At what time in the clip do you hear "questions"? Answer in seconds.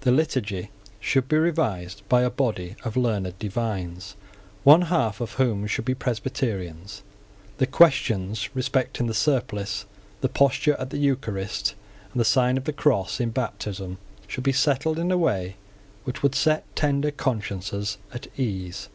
7.66-8.48